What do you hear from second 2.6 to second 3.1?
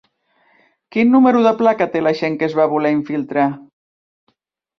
va voler